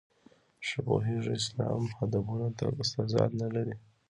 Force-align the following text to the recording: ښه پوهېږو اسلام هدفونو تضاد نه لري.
ښه 0.67 0.79
پوهېږو 0.87 1.31
اسلام 1.39 1.83
هدفونو 1.97 2.47
تضاد 2.59 3.31
نه 3.41 3.47
لري. 3.55 3.75